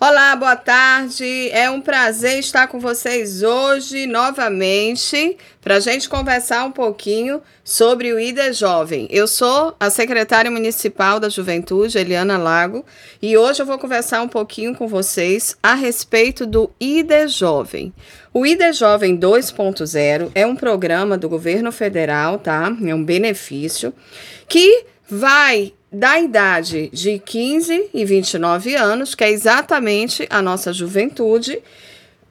[0.00, 1.48] Olá, boa tarde.
[1.50, 8.12] É um prazer estar com vocês hoje novamente para a gente conversar um pouquinho sobre
[8.12, 9.06] o ID Jovem.
[9.08, 12.84] Eu sou a secretária municipal da Juventude, Eliana Lago,
[13.22, 17.94] e hoje eu vou conversar um pouquinho com vocês a respeito do ID Jovem.
[18.32, 22.76] O ID Jovem 2.0 é um programa do governo federal, tá?
[22.84, 23.94] É um benefício
[24.48, 31.62] que vai da idade de 15 e 29 anos, que é exatamente a nossa juventude,